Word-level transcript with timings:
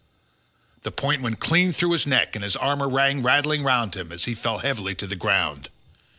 The 0.81 0.91
point 0.91 1.21
went 1.21 1.39
clean 1.39 1.71
through 1.71 1.91
his 1.91 2.07
neck, 2.07 2.33
and 2.35 2.43
his 2.43 2.55
armour 2.55 2.89
rang 2.89 3.21
rattling 3.21 3.61
round 3.61 3.93
him 3.95 4.11
as 4.11 4.25
he 4.25 4.33
fell 4.33 4.57
heavily 4.57 4.95
to 4.95 5.05
the 5.05 5.15
ground. 5.15 5.69